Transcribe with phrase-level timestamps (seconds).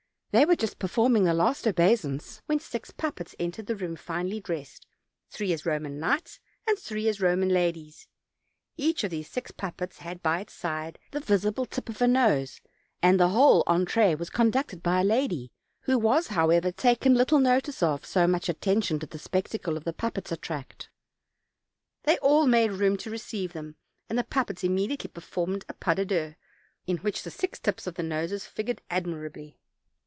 [0.33, 4.85] They were just performing the last obeisance, when six puppets entered the room finely dressed,
[5.29, 8.07] three as Koman knights, and three as Eoman ladies;
[8.77, 12.61] each of these six puppets had by its side the visible tip of a nose,
[13.01, 15.51] and the whole entree was conducted by a lady,
[15.81, 19.91] who was, however, taken little notice of, so much attention did the spectacle of the
[19.91, 20.89] puppets attract.
[22.03, 23.75] They all made room to receive them,
[24.07, 26.35] and the puppets immediately performed a pas de douze,
[26.87, 29.57] in which the six tips of the noses figured admirably.